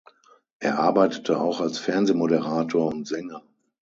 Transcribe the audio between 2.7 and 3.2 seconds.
und